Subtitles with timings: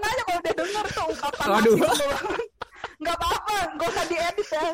[0.00, 1.90] aja kalau udah denger tuh ungkapan gue.
[2.94, 4.66] Nggak apa-apa, nggak usah diedit ya.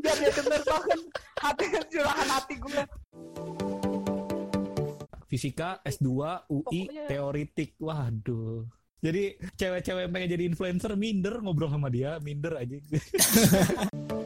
[0.00, 1.00] Biar dia denger banget
[1.36, 2.82] hati curahan hati gue.
[5.26, 6.06] Fisika S2
[6.46, 7.70] UI Pokoknya- teoritik.
[7.78, 8.62] Waduh.
[8.96, 9.22] Jadi
[9.54, 12.74] cewek-cewek pengen jadi influencer minder ngobrol sama dia, minder aja.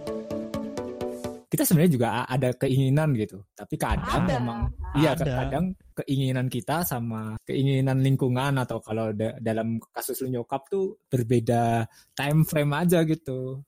[1.60, 4.32] kita sebenarnya juga ada keinginan gitu tapi kadang Ada.
[4.40, 5.44] memang iya Ada.
[5.44, 11.84] kadang keinginan kita sama keinginan lingkungan atau kalau da- dalam kasus lu nyokap tuh berbeda
[12.16, 13.60] time frame aja gitu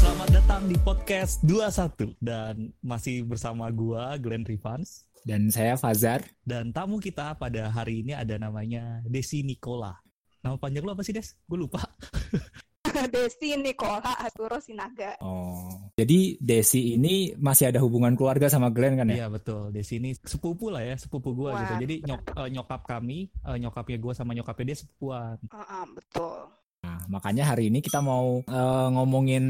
[0.00, 6.72] Selamat datang di podcast 21 dan masih bersama gua Glenn Rivans dan saya Fazar dan
[6.72, 9.92] tamu kita pada hari ini ada namanya Desi Nicola.
[10.40, 11.36] Nama panjang lu apa sih, Des?
[11.44, 11.80] Gue lupa.
[13.12, 15.14] Desi Nikola Asuro Sinaga.
[15.22, 19.68] oh jadi Desi ini masih ada hubungan keluarga sama Glenn kan ya Iya betul.
[19.68, 21.74] Desi ini sepupu lah ya, sepupu gua Wah, gitu.
[21.84, 25.36] Jadi nyok, eh, nyokap kami, eh, nyokapnya gua sama nyokapnya dia sepupuan.
[25.44, 26.40] Heeh, betul.
[26.80, 29.44] Nah, makanya hari ini kita mau eh, ngomongin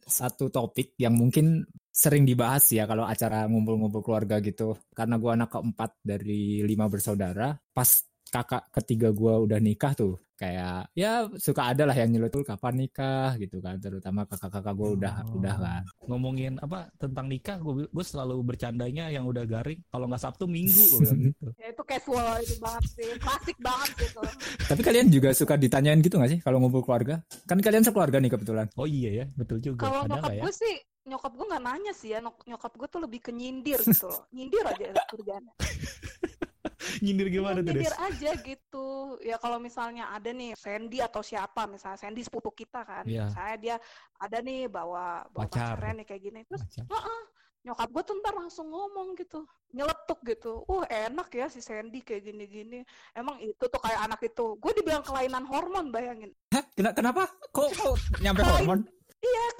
[0.00, 4.80] satu topik yang mungkin sering dibahas ya kalau acara ngumpul-ngumpul keluarga gitu.
[4.96, 8.00] Karena gua anak keempat dari lima bersaudara, pas
[8.32, 13.36] kakak ketiga gua udah nikah tuh, kayak ya suka ada lah yang nyeletul kapan nikah
[13.36, 13.76] gitu kan.
[13.76, 15.36] Terutama kakak-kakak gua udah Oh.
[15.36, 15.82] udah kan.
[16.08, 19.84] Ngomongin apa tentang nikah, gue gue selalu bercandanya yang udah garing.
[19.86, 21.46] Kalau nggak Sabtu Minggu gue bilang gitu.
[21.62, 23.10] Ya itu casual itu banget sih.
[23.20, 24.20] Klasik banget gitu.
[24.64, 27.20] Tapi kalian juga suka ditanyain gitu gak sih kalau ngumpul keluarga?
[27.44, 28.66] Kan kalian sekeluarga nih kebetulan.
[28.80, 29.84] Oh iya ya, betul juga.
[29.84, 30.42] Kalau nyokap nggak ya?
[30.42, 30.74] gue sih,
[31.04, 32.18] nyokap gue nggak nanya sih ya.
[32.24, 34.24] Nyokap gue tuh lebih ke nyindir gitu loh.
[34.32, 35.52] Nyindir aja kerjaannya.
[37.04, 37.74] Nyindir gimana Iya, tuh, Des?
[37.78, 38.86] nyindir aja gitu.
[39.20, 43.04] Ya kalau misalnya ada nih Sandy atau siapa, misalnya Sandy sepupu kita kan.
[43.04, 43.28] Iya.
[43.28, 43.76] Saya dia
[44.16, 45.74] ada nih bawa bawa Pacar.
[45.74, 46.40] pacarnya nih kayak gini.
[46.44, 46.86] Terus Macam.
[46.90, 47.20] Heeh.
[47.62, 52.26] nyokap gue tuh ntar langsung ngomong gitu nyeletuk gitu uh enak ya si Sandy kayak
[52.26, 52.82] gini-gini
[53.14, 56.66] emang itu tuh kayak anak itu gue dibilang kelainan hormon bayangin Hah?
[56.74, 57.30] Kena- Kenapa?
[57.54, 58.82] Kok, kok nyampe hormon?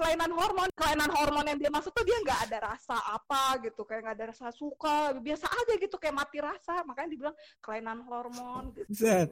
[0.02, 4.02] Kelainan hormon kelainan hormon yang dia maksud tuh dia nggak ada rasa apa gitu kayak
[4.02, 8.90] nggak ada rasa suka biasa aja gitu kayak mati rasa makanya dibilang kelainan hormon gitu.
[8.90, 9.30] Zet.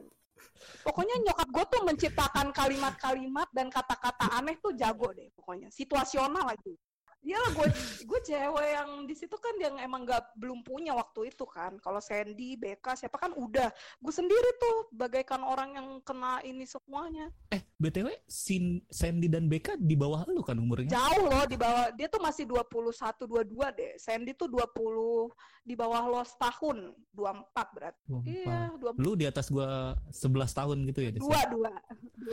[0.81, 5.67] pokoknya nyokap gue tuh menciptakan kalimat-kalimat dan kata-kata aneh tuh jago deh pokoknya.
[5.67, 6.73] Situasional lagi
[7.21, 7.67] Iyalah gue
[8.01, 11.77] gue cewek yang di situ kan yang emang nggak belum punya waktu itu kan.
[11.77, 13.69] Kalau Sandy, BK, siapa kan udah.
[14.01, 17.29] Gue sendiri tuh bagaikan orang yang kena ini semuanya.
[17.53, 20.97] Eh, BTW, Sin, Sandy dan Becca di bawah lu kan umurnya?
[20.97, 23.91] Jauh loh di bawah dia tuh masih 21 22 deh.
[24.01, 25.29] Sandy tuh 20
[25.61, 28.09] di bawah lo setahun, 24 berarti.
[28.09, 28.97] Wah, Iya, Pak.
[28.97, 31.71] 20 Lu di atas gua 11 tahun gitu ya, dua dua.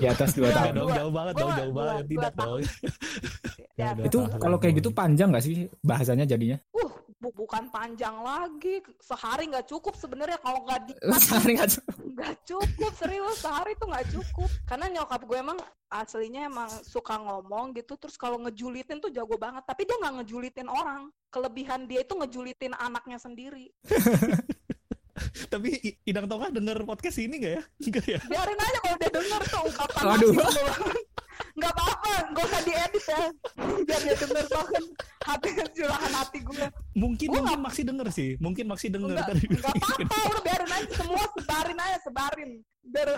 [0.00, 0.72] Di atas dua tahun.
[0.81, 0.97] Dua.
[0.97, 2.04] jauh banget dong, jauh banget.
[2.09, 2.60] Tidak dong.
[3.78, 3.94] Ya.
[3.94, 4.99] Itu kalau kayak gitu paham.
[5.12, 6.56] panjang nggak sih bahasanya jadinya?
[6.71, 8.78] Uh, bu- bukan panjang lagi.
[8.99, 11.94] Sehari nggak cukup sebenarnya kalau nggak di Sehari nggak cukup.
[12.19, 17.71] nggak cukup serius sehari tuh nggak cukup karena nyokap gue emang aslinya emang suka ngomong
[17.72, 22.12] gitu terus kalau ngejulitin tuh jago banget tapi dia nggak ngejulitin orang kelebihan dia itu
[22.12, 23.71] ngejulitin anaknya sendiri
[25.53, 27.62] Tapi I- Idang Tongah denger podcast ini nggak ya?
[27.87, 28.21] Enggak ya?
[28.27, 30.33] biarin aja kalau dia denger tuh ungkapan Waduh.
[31.59, 33.22] Nggak apa-apa nggak usah diedit ya.
[33.84, 34.84] Biar dia denger banget
[35.28, 36.66] hati curahan hati gue
[36.97, 38.31] Mungkin Gua mungkin Maksi denger sih.
[38.38, 39.44] Mungkin Maksi denger nggak tadi.
[39.48, 40.88] nggak apa-apa udah biarin aja.
[40.94, 42.50] Semua sebarin aja sebarin.
[42.82, 43.09] Biar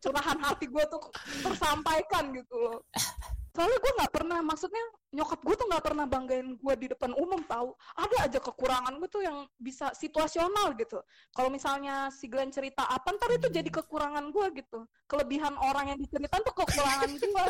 [0.00, 1.02] curahan hati gue tuh
[1.44, 2.80] tersampaikan gitu loh
[3.50, 7.42] soalnya gue nggak pernah maksudnya nyokap gue tuh nggak pernah banggain gue di depan umum
[7.42, 11.02] tahu ada aja kekurangan gue tuh yang bisa situasional gitu.
[11.34, 14.86] Kalau misalnya si Glenn cerita apa ntar itu jadi kekurangan gue gitu.
[15.10, 17.46] Kelebihan orang yang diceritain tuh kekurangan gue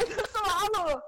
[0.04, 1.00] itu selalu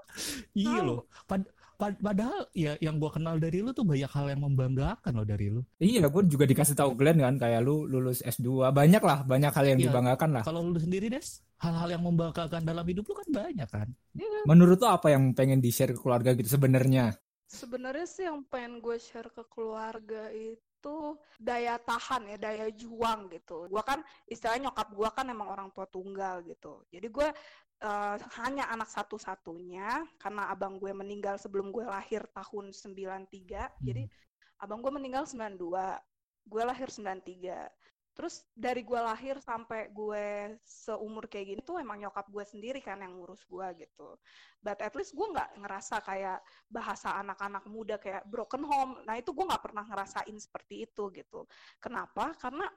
[0.57, 1.01] Iya loh.
[1.29, 1.49] Pad-
[1.91, 5.60] padahal ya yang gua kenal dari lu tuh banyak hal yang membanggakan loh dari lu.
[5.82, 9.65] Iya, gue juga dikasih tahu Glenn kan kayak lu lulus S2 banyak lah, banyak hal
[9.66, 9.87] yang Iya.
[9.91, 10.43] dibanggakan lah.
[10.47, 13.88] Kalau lu sendiri Des, hal-hal yang membanggakan dalam hidup lu kan banyak kan?
[14.47, 17.15] Menurut lu apa yang pengen di share ke keluarga gitu sebenarnya?
[17.53, 20.56] Sebenarnya sih yang pengen gue share ke keluarga itu
[21.38, 23.70] daya tahan ya, daya juang gitu.
[23.70, 26.82] Gua kan istilahnya nyokap gua kan emang orang tua tunggal gitu.
[26.90, 27.29] Jadi gue
[27.82, 33.82] eh, hanya anak satu-satunya karena abang gue meninggal sebelum gue lahir tahun 93.
[33.82, 34.02] Jadi
[34.62, 35.58] abang gue meninggal 92.
[36.46, 37.81] Gue lahir 93.
[38.12, 43.00] Terus dari gue lahir sampai gue seumur kayak gini tuh emang nyokap gue sendiri kan
[43.00, 44.20] yang ngurus gue gitu.
[44.61, 49.00] But at least gue nggak ngerasa kayak bahasa anak-anak muda kayak broken home.
[49.09, 51.49] Nah itu gue nggak pernah ngerasain seperti itu gitu.
[51.81, 52.37] Kenapa?
[52.37, 52.69] Karena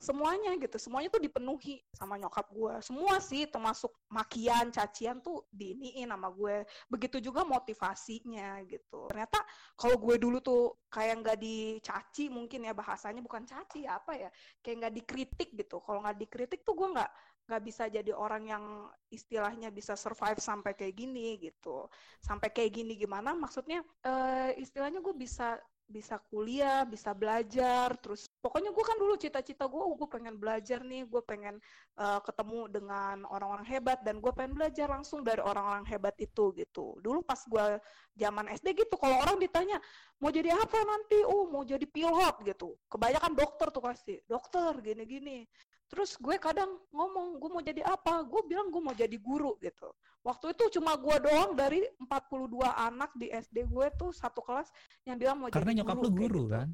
[0.00, 0.80] semuanya gitu.
[0.80, 6.64] Semuanya tuh dipenuhi sama nyokap gue semua sih termasuk makian cacian tuh diiniin sama gue.
[6.88, 9.12] Begitu juga motivasinya gitu.
[9.12, 9.44] Ternyata
[9.76, 14.30] kalau gue dulu tuh kayak nggak dicaci mungkin ya bahasanya bukan caci ya apa ya
[14.64, 15.84] kayak nggak dikritik gitu.
[15.84, 17.12] Kalau nggak dikritik tuh gue nggak
[17.50, 18.64] nggak bisa jadi orang yang
[19.10, 21.90] istilahnya bisa survive sampai kayak gini gitu.
[22.22, 23.36] Sampai kayak gini gimana?
[23.36, 29.66] Maksudnya uh, istilahnya gue bisa bisa kuliah, bisa belajar, terus pokoknya gue kan dulu cita-cita
[29.66, 31.58] gue, oh, gue pengen belajar nih, gue pengen
[31.98, 36.94] uh, ketemu dengan orang-orang hebat dan gue pengen belajar langsung dari orang-orang hebat itu gitu.
[37.02, 37.82] Dulu pas gue
[38.14, 39.82] zaman SD gitu, kalau orang ditanya
[40.22, 42.78] mau jadi apa nanti, oh mau jadi pilot gitu.
[42.86, 45.42] Kebanyakan dokter tuh pasti, dokter gini-gini.
[45.90, 48.22] Terus gue kadang ngomong, gue mau jadi apa?
[48.22, 49.90] Gue bilang gue mau jadi guru gitu.
[50.22, 54.70] Waktu itu cuma gue doang dari 42 anak di SD gue tuh satu kelas
[55.02, 55.82] yang bilang mau karena jadi guru.
[55.82, 56.54] Karena nyokap lu guru gitu.
[56.54, 56.68] kan?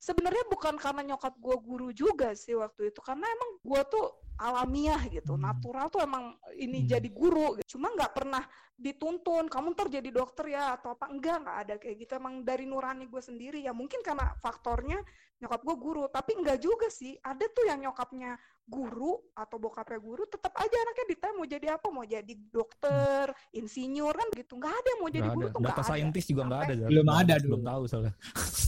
[0.00, 3.00] Sebenarnya bukan karena nyokap gue guru juga sih waktu itu.
[3.02, 4.06] Karena emang gue tuh
[4.40, 5.36] alamiah gitu.
[5.36, 5.44] Hmm.
[5.44, 6.88] Natural tuh emang ini hmm.
[6.88, 7.60] jadi guru.
[7.60, 7.76] Gitu.
[7.76, 8.42] Cuma nggak pernah
[8.80, 11.12] dituntun, kamu ntar jadi dokter ya atau apa.
[11.12, 12.12] Enggak, nggak ada kayak gitu.
[12.16, 13.76] Emang dari nurani gue sendiri ya.
[13.76, 14.96] Mungkin karena faktornya
[15.44, 16.04] nyokap gue guru.
[16.08, 17.20] Tapi enggak juga sih.
[17.20, 18.40] Ada tuh yang nyokapnya
[18.70, 24.14] guru atau bokapnya guru tetap aja anaknya ditanya mau jadi apa mau jadi dokter insinyur
[24.14, 25.54] kan gitu nggak ada yang mau jadi gak guru ada.
[25.54, 28.12] tuh data nggak scientist juga nggak ada belum ada dulu belum tahu soalnya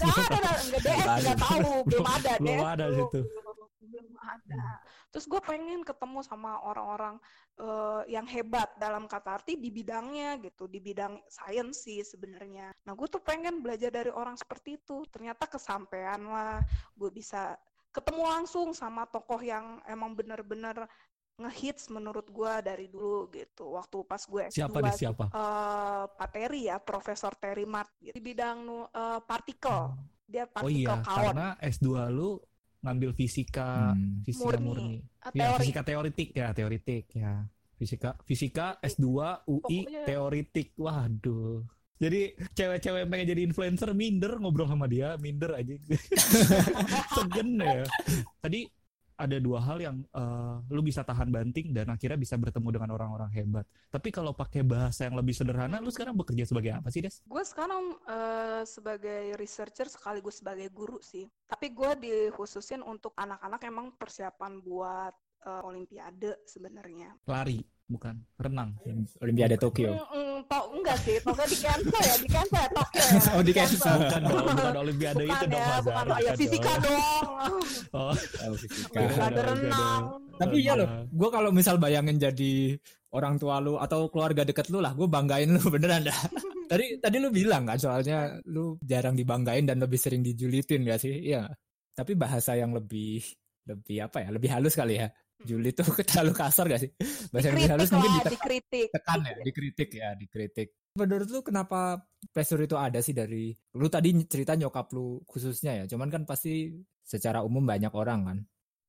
[0.03, 3.21] nggak ada nggak tahu belum ada belum ada situ
[3.89, 4.79] belum ada.
[5.11, 7.17] Terus gue pengen ketemu sama orang-orang
[7.59, 12.71] uh, yang hebat dalam kata arti di bidangnya gitu di bidang sains sih sebenarnya.
[12.87, 15.05] Nah gue tuh pengen belajar dari orang seperti itu.
[15.11, 16.63] Ternyata kesampaian lah
[16.95, 17.59] gue bisa
[17.93, 20.89] ketemu langsung sama tokoh yang emang bener-bener
[21.41, 23.75] ngehits menurut gue dari dulu gitu.
[23.77, 24.95] Waktu pas gue S2 siapa nih?
[24.97, 25.25] Siapa?
[25.33, 28.15] uh, Pak Terry ya Profesor Terry Mart gitu.
[28.17, 28.59] di bidang
[28.93, 29.93] uh, partikel.
[29.93, 30.11] Hmm.
[30.33, 31.25] dia partikel oh iya kawan.
[31.29, 32.41] karena S2 lu
[32.83, 34.27] ngambil fisika hmm.
[34.27, 35.39] fisika murni, murni.
[35.39, 37.47] ya fisika teoritik ya teoritik ya
[37.79, 39.07] fisika fisika S2
[39.47, 40.03] UI Pokoknya...
[40.07, 41.63] teoritik waduh
[42.03, 45.79] jadi cewek-cewek pengen jadi influencer minder ngobrol sama dia, minder aja.
[47.15, 47.87] Segen ya.
[48.43, 48.67] Tadi
[49.17, 53.31] ada dua hal yang uh, lu bisa tahan banting dan akhirnya bisa bertemu dengan orang-orang
[53.33, 53.65] hebat.
[53.89, 57.21] Tapi kalau pakai bahasa yang lebih sederhana, lu sekarang bekerja sebagai apa sih, Des?
[57.25, 61.29] Gue sekarang uh, sebagai researcher sekaligus sebagai guru sih.
[61.49, 65.15] Tapi gue dikhususin untuk anak-anak emang persiapan buat
[65.47, 67.15] uh, olimpiade sebenarnya.
[67.27, 67.63] Lari
[67.93, 68.73] bukan renang.
[69.21, 69.93] Olimpiade Tokyo.
[69.93, 73.33] Mm, mm, to enggak sih Tokyo di cancel ya di cancel ya Tokyo ya.
[73.37, 73.97] oh di cancel.
[74.01, 77.25] Bukan dong bukan Olimpiade bukan itu ya, dong bukan oh, ya fisika dong.
[78.01, 79.01] oh, oh fisika.
[79.21, 80.03] Ada renang.
[80.41, 82.53] Tapi iya loh gue kalau misal bayangin jadi
[83.13, 86.21] orang tua lu atau keluarga deket lu lah gue banggain lu beneran dah.
[86.67, 91.13] Tadi tadi lu bilang kan soalnya lu jarang dibanggain dan lebih sering dijulitin gak sih?
[91.31, 91.53] Iya.
[91.93, 93.21] Tapi bahasa yang lebih
[93.69, 95.07] lebih apa ya lebih halus kali ya
[95.43, 96.91] Juli tuh terlalu kasar gak sih?
[97.33, 98.89] Bahasa yang halus mungkin ditekan, dikritik.
[98.95, 100.69] Tekan ya, dikritik ya, dikritik.
[100.99, 105.85] Menurut lu kenapa pressure itu ada sih dari lu tadi cerita nyokap lu khususnya ya,
[105.89, 106.69] cuman kan pasti
[107.03, 108.39] secara umum banyak orang kan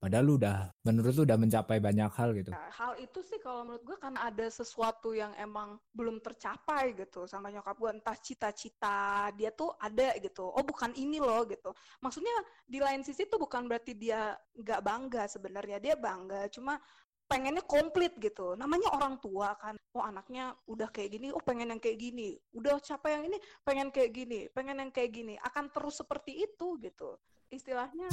[0.04, 2.52] Padahal lu udah, menurut lu udah mencapai banyak hal gitu.
[2.52, 7.24] Nah, hal itu sih kalau menurut gue kan ada sesuatu yang emang belum tercapai gitu
[7.24, 8.04] sama nyokap gue.
[8.04, 10.44] Entah cita-cita dia tuh ada gitu.
[10.44, 11.72] Oh bukan ini loh gitu.
[12.04, 12.36] Maksudnya
[12.68, 15.80] di lain sisi tuh bukan berarti dia nggak bangga sebenarnya.
[15.80, 16.76] Dia bangga, cuma
[17.24, 18.60] pengennya komplit gitu.
[18.60, 19.80] Namanya orang tua kan.
[19.96, 22.36] Oh anaknya udah kayak gini, oh pengen yang kayak gini.
[22.52, 25.40] Udah capai yang ini, pengen kayak gini, pengen yang kayak gini.
[25.40, 27.16] Akan terus seperti itu gitu.
[27.48, 28.12] Istilahnya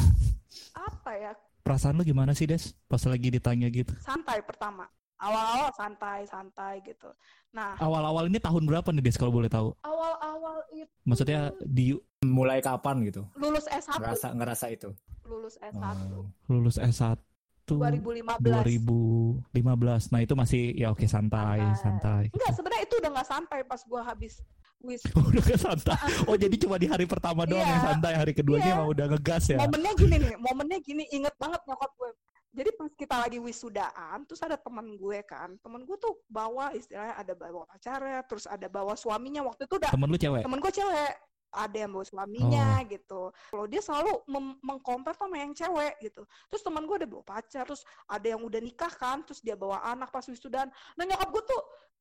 [0.77, 2.73] apa ya perasaan lu gimana sih Des?
[2.89, 3.93] Pas lagi ditanya gitu.
[4.03, 4.89] Santai pertama.
[5.21, 7.13] Awal-awal santai santai gitu.
[7.53, 9.77] Nah awal-awal ini tahun berapa nih Des kalau boleh tahu?
[9.85, 11.93] Awal-awal itu maksudnya di
[12.25, 13.29] mulai kapan gitu?
[13.37, 14.91] Lulus S1 ngerasa ngerasa itu?
[15.29, 16.27] Lulus S1 oh.
[16.51, 17.21] lulus S1
[17.71, 22.23] 2015 2015 nah itu masih ya oke santai santai, santai.
[22.35, 24.43] enggak sebenarnya itu udah nggak santai pas gua habis
[24.85, 27.73] wis udah gak santai oh jadi cuma di hari pertama doang yeah.
[27.77, 28.77] yang santai hari keduanya yeah.
[28.81, 32.11] emang udah ngegas ya momennya gini nih momennya gini inget banget nyokap gue
[32.51, 37.15] jadi pas kita lagi wisudaan terus ada teman gue kan teman gue tuh bawa istilahnya
[37.15, 40.73] ada bawa pacarnya terus ada bawa suaminya waktu itu udah temen lu cewek temen gue
[40.75, 41.13] cewek
[41.51, 42.87] ada yang bawa suaminya oh.
[42.87, 43.23] gitu.
[43.51, 44.23] Kalau dia selalu
[44.63, 46.23] mengkompar sama yang cewek gitu.
[46.47, 49.83] Terus teman gue ada bawa pacar, terus ada yang udah nikah kan, terus dia bawa
[49.83, 50.71] anak pas wisudaan.
[50.95, 51.61] Nah nyokap gue tuh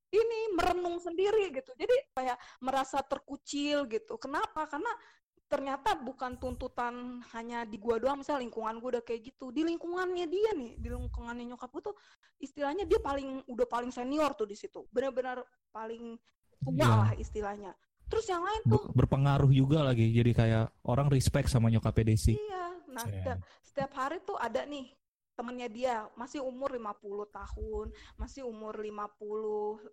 [0.10, 1.72] ini merenung sendiri gitu.
[1.78, 4.18] Jadi kayak merasa terkucil gitu.
[4.18, 4.66] Kenapa?
[4.66, 4.90] Karena
[5.50, 10.30] ternyata bukan tuntutan hanya di gua doang misalnya lingkungan gua udah kayak gitu di lingkungannya
[10.30, 11.98] dia nih di lingkungannya nyokap gua tuh
[12.38, 15.42] istilahnya dia paling udah paling senior tuh di situ benar-benar
[15.74, 16.22] paling
[16.62, 16.94] tua yeah.
[17.02, 17.74] lah istilahnya
[18.06, 22.66] terus yang lain tuh berpengaruh juga lagi jadi kayak orang respect sama nyokap Desi iya
[22.94, 23.38] nah yeah.
[23.66, 24.86] setiap hari tuh ada nih
[25.40, 27.88] temennya dia masih umur 50 tahun,
[28.20, 28.92] masih umur 50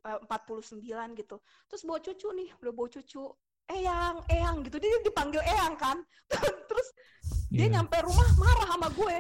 [0.03, 1.39] eh, 49 gitu.
[1.71, 3.25] Terus bawa cucu nih, udah bawa cucu.
[3.67, 4.83] Eyang, Eyang gitu.
[4.83, 6.03] Dia dipanggil Eyang kan.
[6.71, 6.89] Terus
[7.55, 7.71] yeah.
[7.71, 9.17] dia nyampe rumah marah sama gue.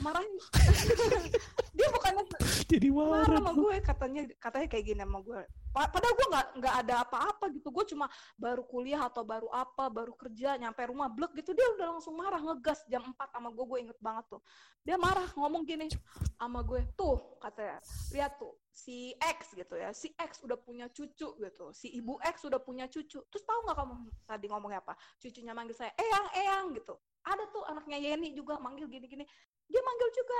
[0.00, 0.24] Marah.
[1.76, 2.24] dia bukannya
[2.66, 5.42] jadi marah, marah sama gue katanya katanya kayak gini sama gue
[5.76, 7.68] padahal gue nggak nggak ada apa-apa gitu.
[7.68, 8.08] Gue cuma
[8.40, 11.52] baru kuliah atau baru apa baru kerja nyampe rumah blek gitu.
[11.52, 14.40] Dia udah langsung marah ngegas jam 4 sama gue gue inget banget tuh.
[14.80, 15.92] Dia marah ngomong gini
[16.40, 17.76] sama gue tuh katanya
[18.16, 19.92] lihat tuh si X gitu ya.
[19.92, 21.66] Si X udah punya cucu gitu.
[21.76, 23.20] Si ibu X udah punya cucu.
[23.28, 24.96] Terus tahu nggak kamu tadi ngomongnya apa?
[25.20, 26.96] Cucunya manggil saya eyang eyang gitu.
[27.26, 29.28] Ada tuh anaknya Yeni juga manggil gini-gini.
[29.66, 30.38] Dia manggil juga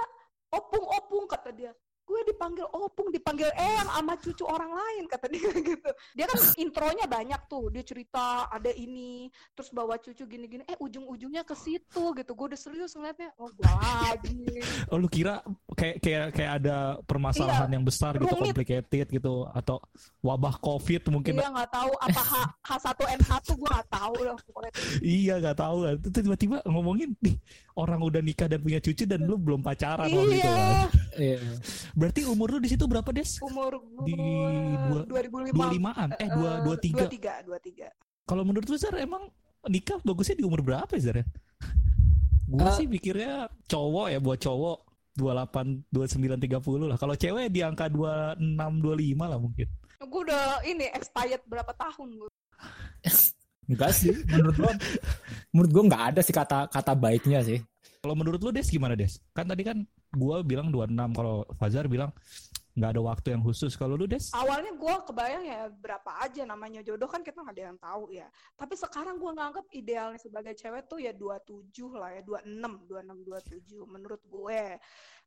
[0.55, 1.75] opung-opung kata dia
[2.07, 5.91] gue dipanggil opung dipanggil eyang sama cucu orang lain kata dia gitu.
[6.15, 10.63] Dia kan intronya banyak tuh dia cerita ada ini terus bawa cucu gini-gini.
[10.71, 12.31] Eh ujung-ujungnya ke situ gitu.
[12.33, 13.35] Gue udah serius ngeliatnya.
[13.37, 14.63] Oh gue lagi.
[14.95, 15.43] Oh lu kira
[15.77, 18.57] kayak kayak kayak ada permasalahan iya, yang besar gitu rumit.
[18.57, 19.77] complicated gitu atau
[20.25, 24.15] wabah covid mungkin iya nggak tahu apa H H satu N satu gue nggak tahu
[24.25, 24.39] loh
[25.05, 27.37] iya nggak tahu kan tiba-tiba ngomongin nih
[27.77, 30.17] orang udah nikah dan punya cucu dan lu belum pacaran iya.
[30.25, 30.89] gitu kan
[31.21, 31.39] iya
[31.97, 33.41] Berarti umur lu di situ berapa, Des?
[33.41, 34.15] Umur di
[34.93, 35.57] dua, 2005.
[35.57, 36.09] 25-an.
[36.21, 37.05] Eh, dua, dua tiga.
[37.05, 37.89] Dua tiga, dua tiga.
[38.29, 39.23] Kalau menurut lu, emang
[39.67, 41.23] nikah bagusnya di umur berapa ya?
[41.23, 41.25] Ya?
[42.47, 44.79] Gue uh, sih pikirnya cowok ya, buat cowok.
[45.17, 46.99] 28, 29, 30 lah.
[47.01, 49.67] Kalau cewek di angka 26, 25 lah mungkin.
[50.07, 52.31] Gue udah ini expired berapa tahun gue.
[53.73, 54.73] Enggak sih, menurut gue
[55.51, 57.59] menurut gue nggak ada sih kata kata baiknya sih.
[57.99, 59.19] Kalau menurut lu Des gimana Des?
[59.35, 59.83] Kan tadi kan
[60.15, 62.15] gue bilang 26 kalau Fajar bilang
[62.77, 64.29] nggak ada waktu yang khusus kalau lu Des?
[64.37, 68.29] Awalnya gue kebayang ya berapa aja namanya jodoh kan kita nggak ada yang tahu ya.
[68.53, 73.81] Tapi sekarang gue nganggap idealnya sebagai cewek tuh ya 27 lah ya 26, 26, 27
[73.89, 74.63] menurut gue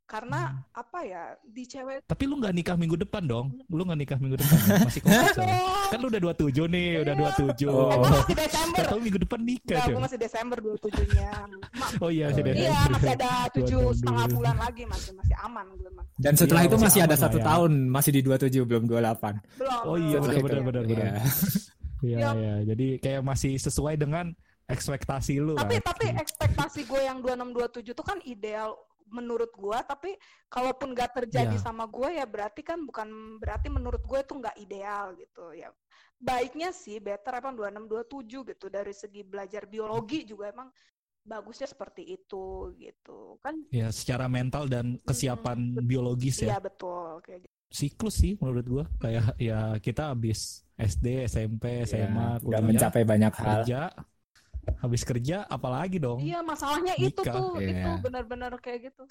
[0.09, 0.81] karena hmm.
[0.81, 3.53] apa ya di cewek tapi lu nggak nikah minggu depan dong.
[3.69, 4.57] Lu nggak nikah minggu depan.
[4.89, 5.37] Masih covid
[5.93, 6.99] kan lu udah dua tujuh nih iya.
[7.05, 7.69] udah dua tujuh.
[7.69, 8.01] Oh.
[8.01, 8.83] masih Desember.
[8.89, 11.29] tahu minggu depan nikah Nggak, masih Desember dua tujuhnya.
[12.01, 12.65] Oh iya masih Desember.
[12.65, 16.69] iya masih ada tujuh setengah bulan lagi masih masih aman gue mah dan setelah iya,
[16.73, 17.45] itu masih ada satu ya.
[17.45, 19.37] tahun masih di dua tujuh belum dua delapan.
[19.61, 21.05] Belum oh iya benar benar benar benar.
[21.05, 21.21] Iya.
[21.99, 24.31] Iya jadi kayak masih sesuai dengan
[24.69, 25.91] ekspektasi lu tapi kan?
[25.91, 28.77] tapi ekspektasi gue yang dua enam dua tujuh tuh kan ideal
[29.09, 30.15] menurut gue tapi
[30.47, 31.63] kalaupun gak terjadi yeah.
[31.63, 35.69] sama gue ya berarti kan bukan berarti menurut gue itu nggak ideal gitu ya.
[36.19, 37.87] Baiknya sih better emang 26
[38.43, 38.65] 27 gitu.
[38.67, 40.69] Dari segi belajar biologi juga emang
[41.23, 43.37] bagusnya seperti itu gitu.
[43.43, 46.55] Kan ya secara mental dan kesiapan hmm, biologis ya.
[46.55, 47.53] iya betul kayak gitu.
[47.69, 53.33] siklus sih menurut gue kayak ya kita habis SD SMP SMA ya, udah mencapai banyak
[53.35, 53.43] hal.
[53.45, 53.93] kerja
[54.77, 56.21] habis kerja apalagi dong?
[56.21, 57.09] Iya masalahnya Nikah.
[57.09, 57.71] itu tuh yeah.
[57.73, 59.03] itu benar-benar kayak gitu.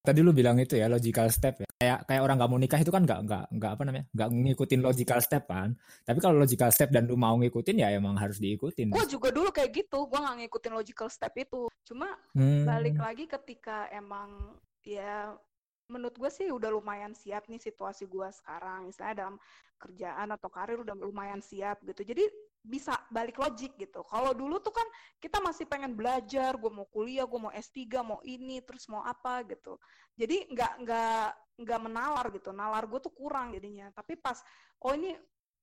[0.00, 1.68] Tadi lu bilang itu ya logical step ya.
[1.76, 4.80] Kayak kayak orang nggak mau nikah itu kan nggak nggak nggak apa namanya nggak ngikutin
[4.80, 5.76] logical step kan.
[6.08, 8.96] Tapi kalau logical step dan lu mau ngikutin ya emang harus diikutin.
[8.96, 11.68] Gue juga dulu kayak gitu gue nggak ngikutin logical step itu.
[11.84, 12.64] Cuma hmm.
[12.64, 15.36] balik lagi ketika emang ya
[15.92, 18.88] menurut gue sih udah lumayan siap nih situasi gue sekarang.
[18.88, 19.36] Misalnya dalam
[19.76, 22.08] kerjaan atau karir udah lumayan siap gitu.
[22.08, 22.24] Jadi
[22.60, 24.04] bisa balik logik gitu.
[24.04, 24.84] Kalau dulu tuh kan
[25.16, 29.42] kita masih pengen belajar, gue mau kuliah, gue mau S3, mau ini, terus mau apa
[29.48, 29.80] gitu.
[30.16, 31.26] Jadi nggak nggak
[31.60, 32.50] nggak menalar gitu.
[32.52, 33.88] Nalar gue tuh kurang jadinya.
[33.96, 34.40] Tapi pas
[34.84, 35.16] oh ini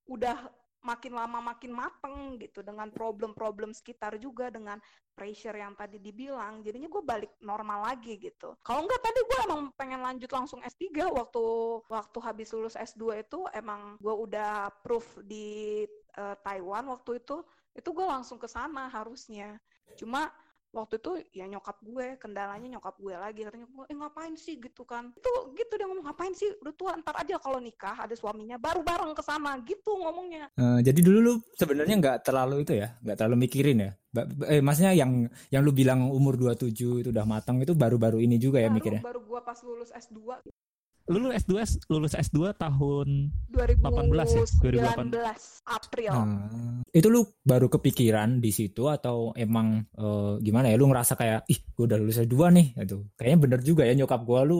[0.08, 0.48] udah
[0.82, 4.78] makin lama makin mateng gitu dengan problem-problem sekitar juga dengan
[5.10, 9.62] pressure yang tadi dibilang jadinya gue balik normal lagi gitu kalau enggak tadi gue emang
[9.74, 11.44] pengen lanjut langsung S3 waktu
[11.90, 15.82] waktu habis lulus S2 itu emang gue udah proof di
[16.18, 17.46] uh, Taiwan waktu itu
[17.78, 19.54] itu gue langsung ke sana harusnya.
[19.94, 20.26] Cuma
[20.68, 24.58] waktu itu ya nyokap gue kendalanya nyokap gue lagi katanya gue eh ngapain sih?
[24.58, 25.14] gitu kan.
[25.14, 26.50] Itu gitu dia ngomong ngapain sih?
[26.60, 30.50] Udah tua ntar aja kalau nikah ada suaminya baru bareng ke sana gitu ngomongnya.
[30.58, 33.90] Uh, jadi dulu lu sebenarnya nggak terlalu itu ya nggak terlalu mikirin ya?
[34.50, 38.58] Eh maksudnya yang yang lu bilang umur 27 itu udah matang itu baru-baru ini juga
[38.58, 39.02] ya baru, mikirnya?
[39.04, 40.18] baru gue pas lulus S2
[41.08, 41.52] lulus S2
[41.88, 46.12] lulus S2 tahun 2018 ya 2018 April.
[46.12, 46.84] Hmm.
[46.92, 50.76] itu lu baru kepikiran di situ atau emang uh, gimana ya?
[50.76, 54.20] Lu ngerasa kayak ih gue udah lulus S2 nih itu kayaknya bener juga ya nyokap
[54.24, 54.58] gue lu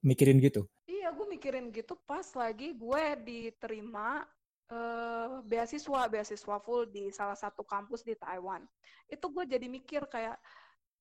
[0.00, 0.64] mikirin gitu.
[0.88, 4.24] Iya gue mikirin gitu pas lagi gue diterima
[4.72, 8.64] uh, beasiswa beasiswa full di salah satu kampus di Taiwan.
[9.04, 10.40] Itu gue jadi mikir kayak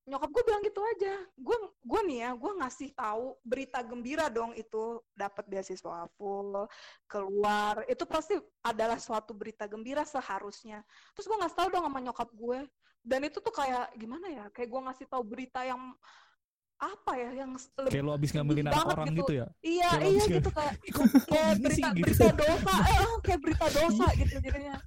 [0.10, 1.14] nyokap gue bilang gitu aja.
[1.38, 5.00] Gue gue nih ya gue ngasih tahu berita gembira dong itu.
[5.14, 6.66] Dapat beasiswa full
[7.06, 7.86] keluar.
[7.86, 10.82] Itu pasti adalah suatu berita gembira seharusnya.
[11.14, 12.60] Terus gue ngasih tahu dong sama nyokap gue
[13.06, 14.46] dan itu tuh kayak gimana ya?
[14.52, 15.94] Kayak gue ngasih tahu berita yang
[16.80, 17.46] apa ya?
[17.46, 19.22] Yang lebih kayak lo abis ngambilin anak orang gitu.
[19.22, 19.48] gitu ya?
[19.62, 20.74] Iya kayak iya gitu kayak
[21.32, 22.04] kayak berita gitu.
[22.04, 22.74] berita dosa.
[22.82, 24.78] Eh, kayak berita dosa gitu jadinya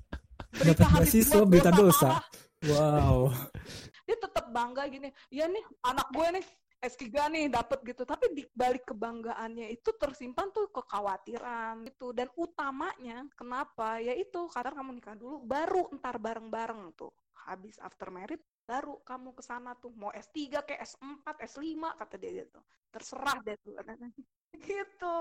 [0.53, 2.21] berita mahasiswa berita dosa.
[2.69, 3.33] Wow.
[4.07, 5.09] Dia tetap bangga gini.
[5.33, 6.45] Ya nih anak gue nih
[6.83, 8.03] S3 nih dapet gitu.
[8.05, 12.13] Tapi di balik kebanggaannya itu tersimpan tuh kekhawatiran gitu.
[12.13, 13.99] Dan utamanya kenapa?
[13.99, 17.11] Ya itu karena kamu nikah dulu baru entar bareng-bareng tuh.
[17.49, 19.91] Habis after married baru kamu ke sana tuh.
[19.97, 22.61] Mau S3 kayak S4 S5 kata dia gitu.
[22.93, 23.75] Terserah deh tuh.
[24.53, 25.19] Gitu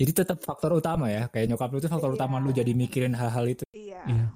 [0.00, 2.16] jadi tetap faktor utama ya kayak nyokap lu itu faktor iya.
[2.16, 3.68] utama lu jadi mikirin hal-hal itu.
[3.76, 4.26] Iya, iya.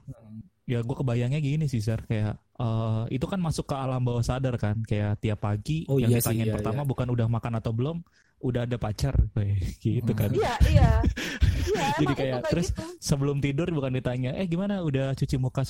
[0.64, 4.60] Ya gue kebayangnya gini sih Sir kayak uh, itu kan masuk ke alam bawah sadar
[4.60, 4.84] kan?
[4.84, 6.88] Kayak tiap pagi oh, yang iya ditanya iya, pertama iya.
[6.92, 7.96] bukan udah makan atau belum
[8.44, 10.28] udah ada pacar kayak gitu kan?
[10.36, 10.90] Iya iya
[11.72, 12.82] iya jadi kayak terus gitu.
[13.00, 14.84] sebelum tidur bukan ditanya eh gimana?
[14.84, 15.64] Udah cuci muka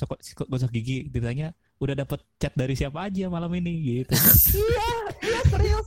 [0.47, 1.07] gosok gigi?
[1.07, 4.03] Ditanya udah dapet chat dari siapa aja malam ini?
[4.03, 4.13] Gitu.
[4.55, 4.89] Iya
[5.21, 5.85] iya serius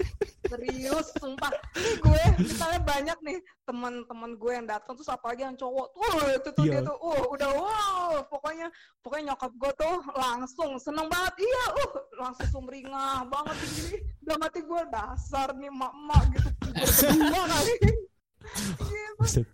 [0.48, 1.52] serius sumpah.
[1.76, 6.48] Nih gue misalnya banyak nih teman-teman gue yang datang terus apalagi yang cowok tuh itu
[6.52, 6.80] tuh yeah.
[6.80, 8.12] dia tuh uh udah wow.
[8.28, 8.68] Pokoknya
[9.02, 13.96] pokoknya nyokap gue tuh langsung seneng banget iya uh langsung sumringah banget gini
[14.28, 16.50] udah mati gue dasar nih mak-mak gitu.
[16.76, 17.74] Berdua kali.
[18.48, 19.44] Gitu.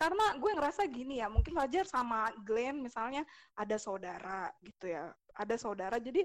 [0.00, 3.20] Karena gue ngerasa gini ya mungkin Fajar sama Glenn misalnya
[3.52, 6.00] ada saudara gitu ya ada saudara.
[6.00, 6.24] Jadi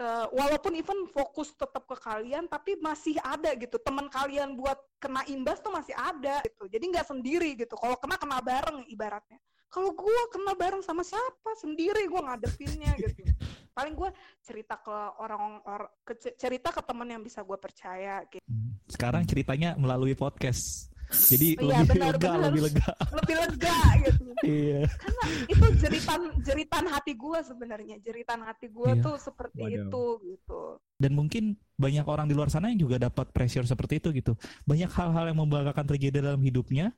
[0.00, 3.80] uh, walaupun even fokus tetap ke kalian tapi masih ada gitu.
[3.80, 6.68] Teman kalian buat kena imbas tuh masih ada gitu.
[6.68, 7.72] Jadi nggak sendiri gitu.
[7.76, 9.40] Kalau kena kena bareng ibaratnya.
[9.66, 11.56] Kalau gue kena bareng sama siapa?
[11.56, 13.32] Sendiri gue ngadepinnya gitu.
[13.72, 14.08] Paling gue
[14.44, 15.90] cerita ke orang orang
[16.36, 18.44] cerita ke teman yang bisa gue percaya gitu.
[18.44, 18.76] Hmm.
[18.86, 22.44] sekarang ceritanya melalui podcast jadi iya, lebih benar, lega, benar.
[22.50, 22.90] lebih lega.
[23.14, 24.24] Lebih lega gitu.
[24.42, 24.80] iya.
[24.90, 29.02] Karena itu jeritan jeritan hati gue sebenarnya, jeritan hati gue iya.
[29.02, 29.78] tuh seperti Waduh.
[29.86, 30.60] itu gitu.
[30.98, 34.32] Dan mungkin banyak orang di luar sana yang juga dapat pressure seperti itu gitu.
[34.66, 36.90] Banyak hal-hal yang membanggakan terjadi dalam hidupnya,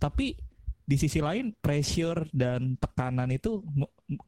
[0.00, 0.40] tapi
[0.84, 3.64] di sisi lain pressure dan tekanan itu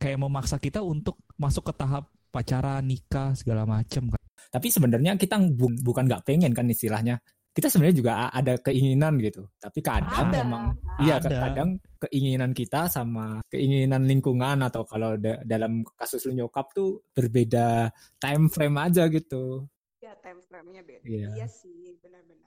[0.01, 4.21] kayak memaksa kita untuk masuk ke tahap pacaran, nikah segala macam kan.
[4.53, 7.21] Tapi sebenarnya kita bu bukan nggak pengen kan istilahnya
[7.57, 10.45] kita sebenarnya juga ada keinginan gitu tapi kadang ada.
[10.45, 10.65] memang
[11.01, 17.01] iya kadang keinginan kita sama keinginan lingkungan atau kalau da dalam kasus lu nyokap tuh
[17.17, 17.89] berbeda
[18.21, 19.65] time frame aja gitu
[20.05, 22.45] ya time frame-nya beda iya, iya sih benar-benar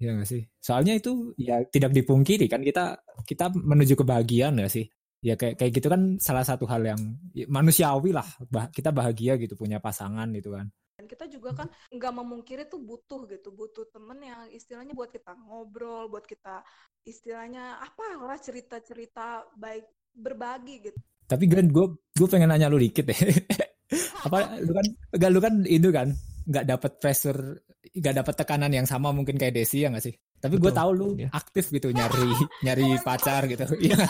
[0.00, 0.48] Iya gak sih?
[0.64, 4.88] Soalnya itu ya tidak dipungkiri kan kita kita menuju kebahagiaan ya sih.
[5.20, 8.24] Ya kayak kayak gitu kan salah satu hal yang ya, manusiawi lah.
[8.48, 12.84] Bah, kita bahagia gitu punya pasangan gitu kan dan kita juga kan nggak memungkiri tuh
[12.84, 16.60] butuh gitu butuh temen yang istilahnya buat kita ngobrol buat kita
[17.08, 20.98] istilahnya apa lah cerita-cerita baik berbagi gitu.
[21.24, 23.16] Tapi Glenn gue gue pengen nanya lu dikit deh.
[24.28, 24.86] Apa lu kan
[25.16, 26.12] gak lu kan itu kan
[26.44, 27.40] nggak dapat pressure
[27.90, 30.14] nggak dapat tekanan yang sama mungkin kayak Desi ya nggak sih?
[30.36, 31.32] Tapi gue tahu lu ya.
[31.32, 32.28] aktif gitu nyari
[32.66, 33.64] nyari pacar gitu.
[33.80, 34.04] Iya.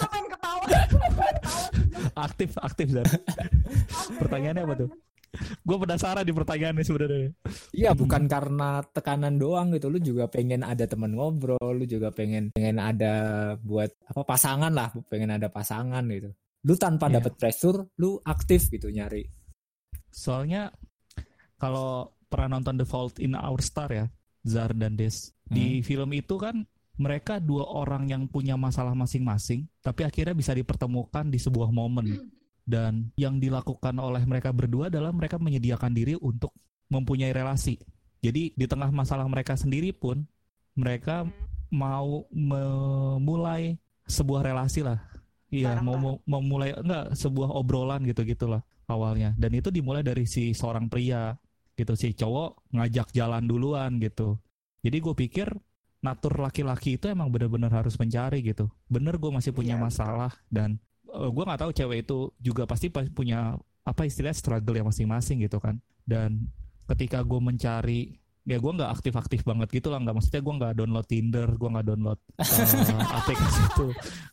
[2.16, 3.06] aktif aktif dan
[4.18, 4.90] pertanyaannya apa tuh
[5.38, 7.30] gue penasaran di pertanyaan ini sebenarnya.
[7.70, 9.86] Iya, bukan karena tekanan doang gitu.
[9.86, 13.14] Lu juga pengen ada teman ngobrol, lu juga pengen pengen ada
[13.62, 16.34] buat apa pasangan lah, pengen ada pasangan gitu.
[16.66, 17.22] Lu tanpa yeah.
[17.22, 19.24] dapat pressure, lu aktif gitu nyari.
[20.10, 20.74] Soalnya
[21.56, 24.06] kalau pernah nonton The Fault in Our Star ya,
[24.42, 25.30] Zar dan Des.
[25.46, 25.54] Hmm.
[25.54, 26.66] Di film itu kan
[27.00, 33.12] mereka dua orang yang punya masalah masing-masing, tapi akhirnya bisa dipertemukan di sebuah momen dan
[33.16, 36.54] yang dilakukan oleh mereka berdua adalah mereka menyediakan diri untuk
[36.90, 37.78] mempunyai relasi.
[38.20, 40.26] Jadi di tengah masalah mereka sendiri pun
[40.76, 41.24] mereka
[41.72, 45.00] mau memulai sebuah relasi lah.
[45.50, 49.34] Iya, mau memulai enggak sebuah obrolan gitu gitulah awalnya.
[49.34, 51.34] Dan itu dimulai dari si seorang pria
[51.74, 54.38] gitu si cowok ngajak jalan duluan gitu.
[54.84, 55.48] Jadi gue pikir
[56.00, 58.68] natur laki-laki itu emang benar-benar harus mencari gitu.
[58.86, 62.88] Bener gue masih punya iya, masalah dan eh, gue nggak tahu cewek itu juga pasti
[62.90, 65.78] punya apa istilah struggle yang masing-masing gitu kan.
[66.06, 66.50] Dan
[66.90, 68.18] ketika gue mencari
[68.48, 70.16] ya gue nggak aktif-aktif banget gitu lah nggak.
[70.16, 73.86] Maksudnya gue nggak download Tinder gue nggak download uh, aplikasi itu.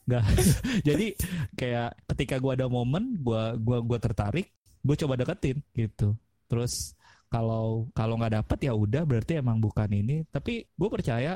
[0.07, 0.23] Nggak.
[0.87, 1.07] Jadi
[1.53, 6.15] kayak ketika gue ada momen gue gua gua tertarik gue coba deketin gitu.
[6.47, 6.95] Terus
[7.27, 10.23] kalau kalau nggak dapet ya udah berarti emang bukan ini.
[10.31, 11.35] Tapi gue percaya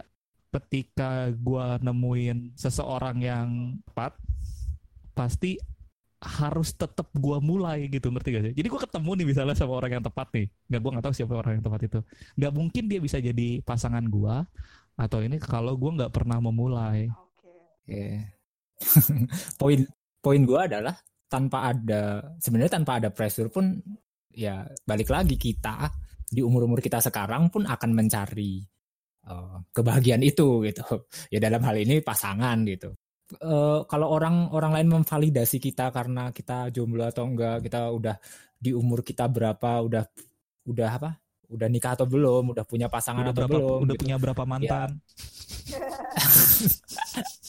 [0.51, 3.47] ketika gue nemuin seseorang yang
[3.87, 4.19] tepat
[5.21, 5.61] pasti
[6.21, 8.53] harus tetap gue mulai gitu ngerti gak sih?
[8.57, 11.33] Jadi gue ketemu nih misalnya sama orang yang tepat nih, nggak gue nggak tahu siapa
[11.33, 11.99] orang yang tepat itu.
[12.37, 14.35] Nggak mungkin dia bisa jadi pasangan gue
[14.97, 17.09] atau ini kalau gue nggak pernah memulai.
[17.09, 17.53] Oke.
[17.85, 18.13] Okay.
[19.61, 19.79] poin
[20.21, 20.93] poin gue adalah
[21.25, 23.81] tanpa ada sebenarnya tanpa ada pressure pun
[24.29, 25.89] ya balik lagi kita
[26.31, 28.61] di umur-umur kita sekarang pun akan mencari
[29.25, 30.85] uh, kebahagiaan itu gitu.
[31.33, 32.93] Ya dalam hal ini pasangan gitu.
[33.39, 38.15] Uh, kalau orang orang lain memvalidasi kita karena kita jomblo atau enggak, kita udah
[38.59, 40.03] di umur kita berapa, udah
[40.67, 41.15] udah apa?
[41.51, 44.03] Udah nikah atau belum, udah punya pasangan udah atau berapa, belum, udah gitu.
[44.03, 44.49] punya berapa ya.
[44.49, 44.89] mantan.
[45.69, 45.79] Ya.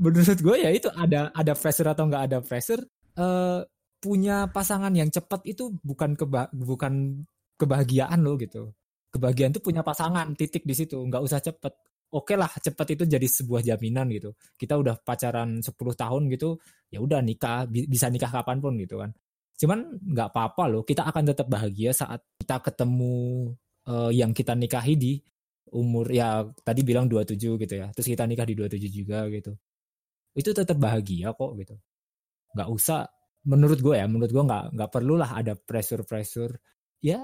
[0.00, 2.82] menurut gue ya itu ada ada pressure atau nggak ada pressure
[3.20, 3.60] uh,
[4.00, 7.24] punya pasangan yang cepat itu bukan keba bukan
[7.60, 8.72] kebahagiaan lo gitu
[9.12, 11.74] kebahagiaan itu punya pasangan titik di situ nggak usah cepet
[12.10, 14.34] oke okay lah cepet itu jadi sebuah jaminan gitu.
[14.58, 16.58] Kita udah pacaran 10 tahun gitu
[16.90, 19.10] ya udah nikah bisa nikah kapan pun gitu kan.
[19.56, 23.52] Cuman nggak apa-apa loh kita akan tetap bahagia saat kita ketemu
[23.86, 25.12] uh, yang kita nikahi di
[25.70, 29.54] umur ya tadi bilang 27 gitu ya terus kita nikah di 27 juga gitu.
[30.34, 31.74] Itu tetap bahagia kok gitu.
[32.58, 33.06] Nggak usah
[33.46, 36.58] menurut gue ya menurut gue nggak nggak perlulah ada pressure pressure
[37.00, 37.20] ya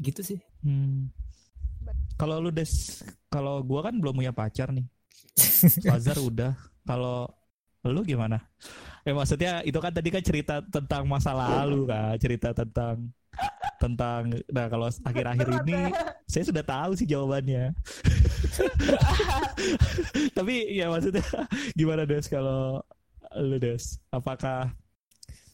[0.00, 0.40] gitu sih.
[0.64, 1.10] Hmm.
[2.20, 3.00] Kalau lu des
[3.32, 4.84] kalau gue kan belum punya pacar nih
[5.88, 6.52] Fazar udah
[6.84, 7.24] kalau
[7.88, 8.44] lu gimana
[9.08, 13.08] eh maksudnya itu kan tadi kan cerita tentang masa lalu kan cerita tentang
[13.80, 15.88] tentang nah kalau akhir-akhir ini
[16.30, 17.74] saya sudah tahu sih jawabannya.
[20.38, 21.26] Tapi ya maksudnya
[21.74, 22.78] gimana Des kalau
[23.34, 23.98] lu Des?
[24.14, 24.70] Apakah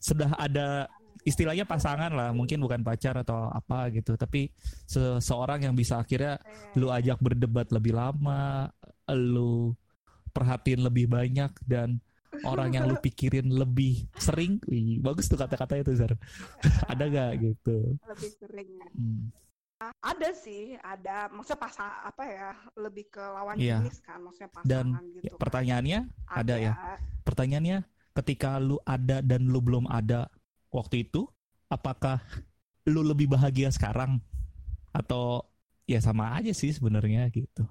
[0.04, 0.84] sudah ada
[1.26, 4.54] istilahnya pasangan lah, mungkin bukan pacar atau apa gitu, tapi
[4.86, 6.38] seseorang yang bisa akhirnya
[6.78, 8.70] lu ajak berdebat lebih lama,
[9.10, 9.74] lu
[10.30, 11.98] perhatiin lebih banyak dan
[12.44, 16.12] orang yang lu pikirin lebih sering wih bagus tuh kata-kata itu Zar
[16.92, 18.88] ada gak gitu lebih sering ya.
[18.92, 19.24] hmm.
[20.04, 23.80] ada sih ada maksudnya pasang apa ya lebih ke lawan iya.
[23.80, 24.86] jenis kan maksudnya pasangan dan
[25.16, 25.40] gitu kan.
[25.40, 26.40] pertanyaannya ada.
[26.44, 26.72] ada ya
[27.24, 27.78] pertanyaannya
[28.16, 30.28] ketika lu ada dan lu belum ada
[30.76, 31.24] waktu itu
[31.72, 32.20] apakah
[32.84, 34.20] lu lebih bahagia sekarang
[34.92, 35.42] atau
[35.88, 37.64] ya sama aja sih sebenarnya gitu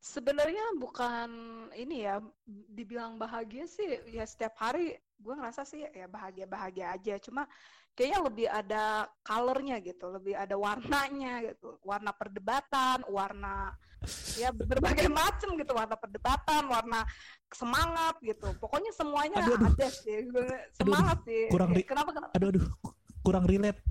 [0.00, 1.28] Sebenarnya bukan
[1.76, 7.14] ini ya, dibilang bahagia sih ya setiap hari gue ngerasa sih ya bahagia-bahagia aja.
[7.20, 7.44] Cuma
[7.94, 11.76] kayaknya lebih ada colornya gitu, lebih ada warnanya gitu.
[11.84, 13.74] Warna perdebatan, warna
[14.40, 17.04] ya berbagai macam gitu, warna perdebatan, warna
[17.52, 18.48] semangat gitu.
[18.56, 19.70] Pokoknya semuanya aduh, aduh.
[19.74, 20.24] ada sih.
[20.76, 21.42] Semangat aduh, sih.
[21.52, 22.32] Kurang ya, kenapa, kenapa?
[22.36, 22.64] Aduh aduh
[23.20, 23.80] kurang relate.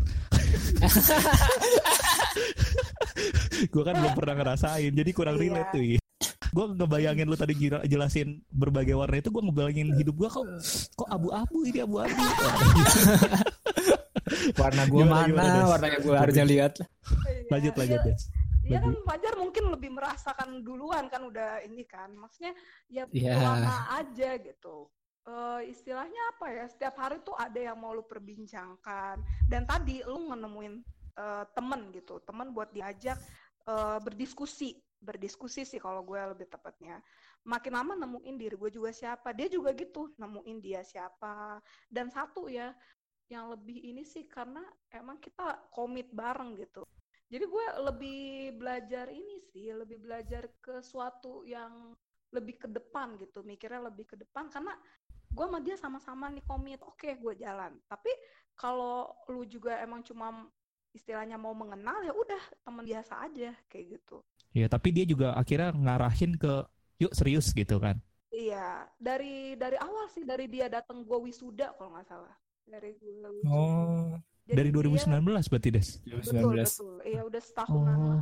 [3.73, 5.41] gue kan belum pernah ngerasain, jadi kurang iya.
[5.45, 5.81] relate tuh.
[6.49, 7.53] Gue ngebayangin lu tadi
[7.85, 10.45] jelasin berbagai warna itu, gue ngebayangin hidup gue kok
[10.97, 12.09] kok abu-abu ini abu-abu.
[14.55, 15.27] warna gue mana?
[15.27, 16.73] Gimana, warna yang gue harusnya lihat.
[17.49, 18.15] Lanjut lanjut ya.
[18.69, 22.13] Iya kan Fajar mungkin lebih merasakan duluan kan udah ini kan.
[22.13, 22.53] Maksudnya
[22.85, 23.41] ya yeah.
[23.41, 24.85] warna aja gitu.
[25.25, 26.65] Uh, istilahnya apa ya?
[26.69, 29.25] Setiap hari tuh ada yang mau lu perbincangkan.
[29.49, 30.85] Dan tadi lu menemuin
[31.17, 32.21] uh, temen gitu.
[32.21, 33.17] Temen buat diajak
[33.65, 34.77] uh, berdiskusi.
[35.01, 37.01] Berdiskusi sih kalau gue lebih tepatnya.
[37.47, 39.33] Makin lama nemuin diri gue juga siapa.
[39.33, 41.57] Dia juga gitu nemuin dia siapa.
[41.89, 42.69] Dan satu ya
[43.29, 46.81] yang lebih ini sih karena emang kita komit bareng gitu.
[47.29, 48.21] Jadi gue lebih
[48.57, 51.93] belajar ini sih lebih belajar ke suatu yang
[52.33, 54.49] lebih ke depan gitu mikirnya lebih ke depan.
[54.49, 54.73] Karena
[55.29, 57.77] gue sama dia sama-sama nih komit oke okay, gue jalan.
[57.85, 58.09] Tapi
[58.57, 60.49] kalau lu juga emang cuma
[60.89, 64.25] istilahnya mau mengenal ya udah teman biasa aja kayak gitu.
[64.57, 66.65] Iya tapi dia juga akhirnya ngarahin ke
[66.97, 68.01] yuk serius gitu kan?
[68.33, 72.33] Iya dari dari awal sih dari dia datang gue wisuda kalau nggak salah
[72.69, 73.13] dari gue
[73.49, 74.15] oh
[74.49, 78.21] Jadi dari 2019 dia, berarti des 2019 betul betul iya udah setahunan oh.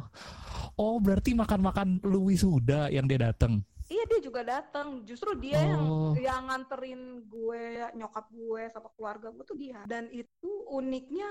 [0.80, 5.08] oh berarti makan-makan lu wisuda yang dia datang Iya dia juga datang.
[5.08, 5.64] Justru dia oh.
[5.64, 5.84] yang
[6.20, 9.80] yang nganterin gue, nyokap gue sama keluarga gue tuh dia.
[9.88, 11.28] Dan itu uniknya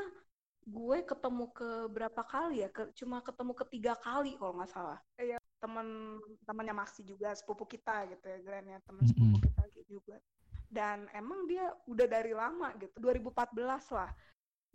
[0.67, 2.69] gue ketemu ke berapa kali ya?
[2.73, 4.99] Ke, cuma ketemu ketiga kali kalau nggak salah.
[5.21, 6.17] Kayak teman
[6.49, 10.17] temannya Maxi juga sepupu kita gitu ya, Glenn ya teman sepupu kita juga.
[10.67, 14.11] Dan emang dia udah dari lama gitu, 2014 lah.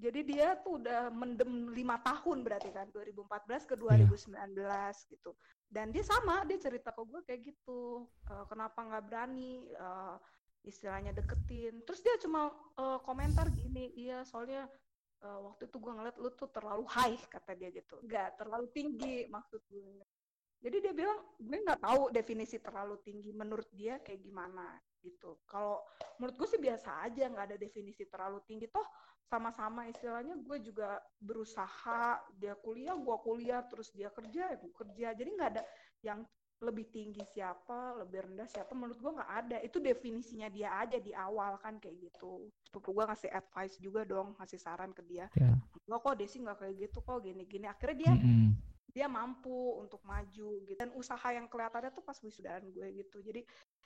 [0.02, 4.90] Jadi dia tuh udah mendem lima tahun berarti kan 2014 ke 2019 yeah.
[5.14, 5.32] gitu.
[5.70, 8.10] Dan dia sama dia cerita ke gue kayak gitu.
[8.26, 10.18] Uh, kenapa nggak berani uh,
[10.66, 11.86] istilahnya deketin.
[11.86, 12.50] Terus dia cuma
[12.82, 14.66] uh, komentar gini, iya soalnya
[15.22, 18.02] uh, waktu itu gue ngeliat lu tuh terlalu high kata dia gitu.
[18.02, 20.02] Nggak terlalu tinggi maksud gue.
[20.62, 25.41] Jadi dia bilang gue nggak tahu definisi terlalu tinggi menurut dia kayak gimana gitu.
[25.50, 25.82] Kalau
[26.21, 28.86] menurut gue sih biasa aja nggak ada definisi terlalu tinggi toh
[29.32, 35.08] sama-sama istilahnya gue juga berusaha dia kuliah gue kuliah terus dia kerja ya gue kerja
[35.15, 35.63] jadi nggak ada
[36.04, 36.19] yang
[36.62, 41.10] lebih tinggi siapa lebih rendah siapa menurut gue nggak ada itu definisinya dia aja di
[41.15, 45.58] awal kan kayak gitu sepupu gue ngasih advice juga dong ngasih saran ke dia yeah.
[45.89, 48.47] nggak kok Desi nggak kayak gitu kok gini-gini akhirnya dia mm -hmm.
[48.92, 50.80] Dia mampu untuk maju gitu.
[50.80, 53.24] Dan usaha yang kelihatannya tuh pas wisudaan gue gitu.
[53.24, 53.42] Jadi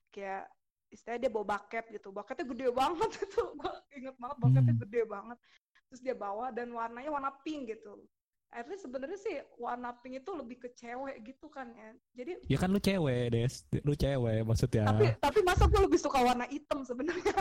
[0.10, 0.50] kayak
[0.89, 2.10] istilahnya dia bawa bucket gitu.
[2.10, 3.41] Bucketnya gede banget itu.
[3.58, 4.84] Gue inget banget bucketnya hmm.
[4.89, 5.38] gede banget.
[5.89, 8.02] Terus dia bawa dan warnanya warna pink gitu.
[8.56, 11.91] Least sebenarnya sih warna pink itu lebih ke cewek gitu kan ya.
[12.15, 13.54] Jadi ya kan lu cewek des.
[13.84, 14.88] Lu cewek maksudnya.
[14.88, 17.36] Tapi tapi masa gue lebih suka warna hitam sebenarnya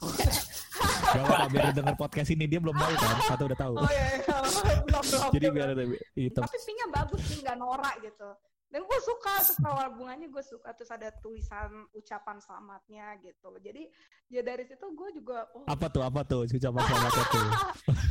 [1.14, 3.16] Gak apa biar denger podcast ini dia belum tahu kan?
[3.30, 3.74] Atau udah tahu.
[3.78, 4.36] Oh iya, iya.
[4.84, 5.84] belum belum jadi biar ada
[6.18, 6.42] hitam.
[6.42, 8.28] Tapi pinknya bagus sih nggak norak gitu
[8.74, 9.38] dan gue suka
[9.70, 13.54] awal bunganya gue suka terus ada tulisan ucapan selamatnya gitu.
[13.62, 13.86] Jadi
[14.26, 15.62] ya dari situ gue juga oh.
[15.70, 17.46] apa tuh apa tuh ucapan selamatnya tuh?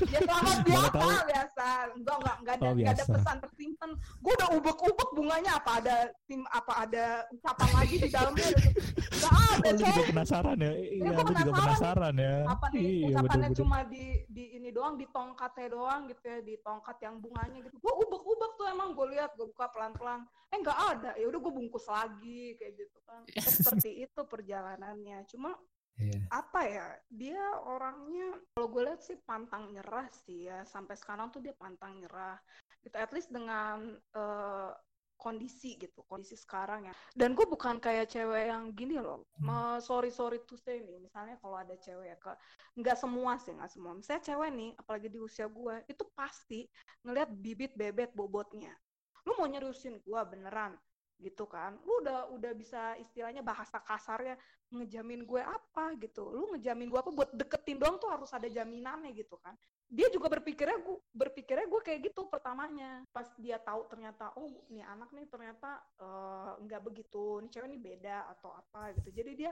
[0.03, 1.67] Ya selamat biasa biasa.
[1.99, 3.89] Enggak enggak enggak ada oh, enggak ada pesan tersimpan.
[4.23, 5.95] Gue udah ubek-ubek bunganya apa ada
[6.31, 8.47] tim apa ada ucapan lagi di dalamnya?
[8.55, 10.71] Enggak ada oh, juga penasaran ya?
[10.79, 12.13] Iya lu juga penasaran.
[12.15, 12.35] ya.
[12.47, 12.83] Apa nih?
[12.83, 16.97] Iya, ucapannya betul, cuma di di ini doang di tongkatnya doang gitu ya di tongkat
[17.03, 17.75] yang bunganya gitu.
[17.83, 21.11] Gue ubek-ubek tuh emang gue lihat gue buka pelan-pelan eh nggak ada.
[21.17, 23.21] Ya udah gue bungkus lagi kayak gitu kan.
[23.81, 25.25] Seperti itu perjalanannya.
[25.25, 25.57] Cuma
[25.97, 26.21] yeah.
[26.29, 30.61] apa ya dia orangnya kalau gue lihat sih pantang nyerah sih ya.
[30.69, 32.37] Sampai sekarang tuh dia pantang nyerah.
[32.85, 34.69] Gitu at least dengan uh,
[35.17, 36.93] kondisi gitu kondisi sekarang ya.
[37.17, 39.25] Dan gue bukan kayak cewek yang gini loh.
[39.41, 39.81] Hmm.
[39.81, 41.01] sorry sorry tuh say nih.
[41.01, 42.29] Misalnya kalau ada cewek ya ke
[42.77, 43.97] nggak semua sih nggak semua.
[43.97, 46.69] Misalnya cewek nih apalagi di usia gue itu pasti
[47.01, 48.75] ngelihat bibit bebet bobotnya
[49.23, 50.75] lu mau nyeriusin gua beneran?
[51.21, 51.79] Gitu kan.
[51.87, 54.35] Lu udah udah bisa istilahnya bahasa kasarnya
[54.73, 56.33] ngejamin gue apa gitu.
[56.33, 59.53] Lu ngejamin gue apa buat deketin doang tuh harus ada jaminannya gitu kan.
[59.87, 63.05] Dia juga berpikirnya gue berpikirnya gue kayak gitu pertamanya.
[63.13, 67.79] Pas dia tahu ternyata oh ini anak nih ternyata uh, nggak begitu ini cewek ini
[67.79, 69.13] beda atau apa gitu.
[69.13, 69.51] Jadi dia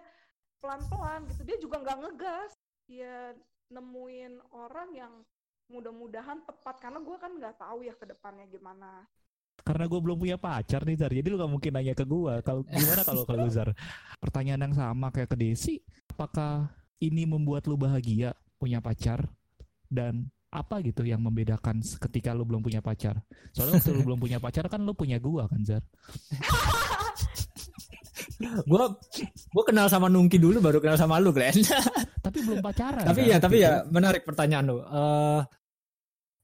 [0.57, 1.41] pelan pelan gitu.
[1.45, 2.51] Dia juga nggak ngegas.
[2.89, 3.38] Dia
[3.71, 5.13] nemuin orang yang
[5.69, 6.81] mudah-mudahan tepat.
[6.81, 9.05] Karena gue kan nggak tahu ya ke depannya gimana
[9.62, 11.12] karena gue belum punya pacar nih Zar.
[11.13, 13.69] Jadi lu gak mungkin nanya ke gue kalau gimana kalau kalau Zar?
[14.17, 15.76] Pertanyaan yang sama kayak ke Desi.
[16.12, 16.69] Apakah
[17.02, 19.26] ini membuat lu bahagia punya pacar?
[19.91, 23.24] Dan apa gitu yang membedakan ketika lu belum punya pacar?
[23.56, 25.84] Soalnya waktu lu belum punya pacar kan lu punya gue kan Zar?
[28.41, 28.84] Gue
[29.30, 31.54] gue kenal sama Nungki dulu baru kenal sama lu Glenn.
[32.26, 33.32] Tapi belum pacaran tapi kan?
[33.34, 34.78] ya tapi ya menarik pertanyaan lu.
[34.78, 35.41] Uh, eh,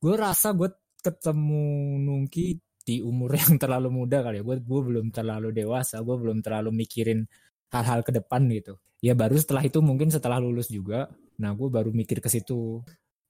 [0.01, 0.69] gue rasa gue
[1.01, 4.43] ketemu Nungki di umur yang terlalu muda kali ya.
[4.47, 7.27] Gue gue belum terlalu dewasa gue belum terlalu mikirin
[7.75, 8.79] hal-hal ke depan gitu.
[9.03, 12.81] Ya baru setelah itu mungkin setelah lulus juga nah gue baru mikir ke situ.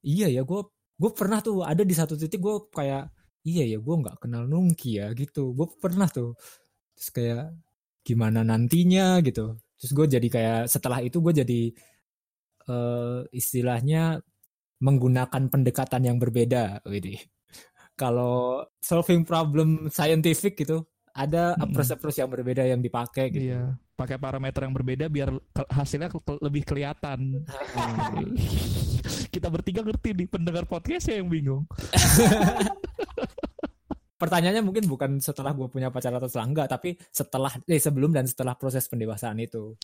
[0.06, 0.60] Iya ya gue
[0.98, 3.10] gue pernah tuh ada di satu titik gue kayak
[3.42, 5.52] iya ya gue nggak kenal Nungki ya gitu.
[5.58, 6.38] Gue pernah tuh.
[6.94, 7.44] Terus kayak
[8.06, 9.20] gimana nantinya?
[9.26, 9.58] gitu.
[9.78, 11.60] Terus gue jadi kayak setelah itu gue jadi
[12.70, 14.22] uh, istilahnya
[14.78, 17.18] menggunakan pendekatan yang berbeda gitu
[17.98, 20.86] kalau solving problem scientific gitu
[21.18, 23.50] ada approach-approach yang berbeda yang dipakai gitu.
[23.50, 25.34] Iya, pakai parameter yang berbeda biar
[25.74, 27.42] hasilnya lebih kelihatan.
[29.34, 31.66] Kita bertiga ngerti nih pendengar podcast yang bingung.
[34.18, 38.26] Pertanyaannya mungkin bukan setelah gue punya pacar atau setelah enggak, tapi setelah eh sebelum dan
[38.26, 39.78] setelah proses pendewasaan itu.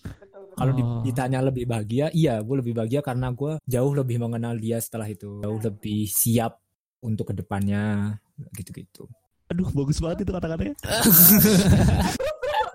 [0.58, 1.02] Kalau oh.
[1.06, 5.38] ditanya lebih bahagia, iya gue lebih bahagia karena gue jauh lebih mengenal dia setelah itu,
[5.38, 6.63] jauh lebih siap
[7.04, 8.16] untuk ke depannya
[8.56, 9.04] gitu-gitu.
[9.52, 10.74] Aduh bagus banget itu kata-katanya.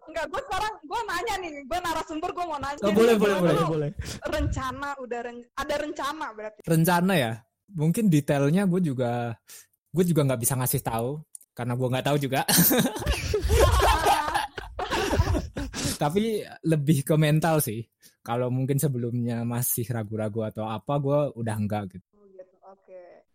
[0.10, 2.82] Enggak, gue sekarang gue nanya nih, gue narasumber gue mau nanya.
[2.86, 3.90] Oh, boleh, boleh, boleh, boleh.
[4.30, 6.62] Rencana udah ren ada rencana berarti.
[6.66, 7.42] Rencana ya,
[7.74, 9.34] mungkin detailnya gue juga
[9.90, 11.18] gue juga nggak bisa ngasih tahu
[11.58, 12.46] karena gue nggak tahu juga.
[16.00, 17.84] Tapi lebih ke mental sih.
[18.24, 22.19] Kalau mungkin sebelumnya masih ragu-ragu atau apa, gue udah enggak gitu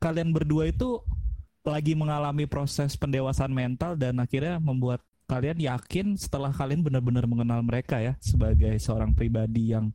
[0.04, 1.00] kalian berdua itu
[1.64, 7.96] lagi mengalami proses pendewasaan mental dan akhirnya membuat kalian yakin setelah kalian benar-benar mengenal mereka
[7.96, 9.88] ya sebagai seorang pribadi yang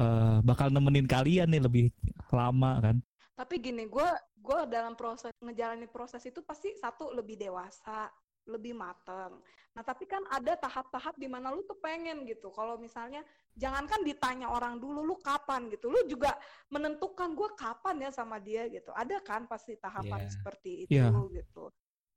[0.00, 1.86] uh, bakal nemenin kalian nih lebih
[2.32, 2.96] lama kan.
[3.36, 8.08] Tapi gini, gue gue dalam proses ngejalanin proses itu pasti satu lebih dewasa,
[8.48, 9.40] lebih mateng.
[9.70, 12.50] Nah, tapi kan ada tahap-tahap di mana lu tuh pengen gitu.
[12.50, 13.22] Kalau misalnya
[13.54, 15.92] jangankan ditanya orang dulu lu kapan gitu.
[15.92, 16.34] Lu juga
[16.72, 18.90] menentukan gue kapan ya sama dia gitu.
[18.90, 20.32] Ada kan pasti tahapan yeah.
[20.32, 21.12] seperti itu yeah.
[21.30, 21.70] gitu.